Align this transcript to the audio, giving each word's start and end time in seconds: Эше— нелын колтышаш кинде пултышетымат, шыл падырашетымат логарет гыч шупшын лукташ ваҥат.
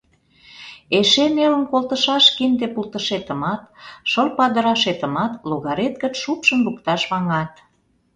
Эше— 0.99 1.25
нелын 1.37 1.63
колтышаш 1.71 2.25
кинде 2.35 2.67
пултышетымат, 2.73 3.61
шыл 4.09 4.27
падырашетымат 4.37 5.33
логарет 5.49 5.95
гыч 6.03 6.13
шупшын 6.23 6.59
лукташ 6.65 7.01
ваҥат. 7.11 7.53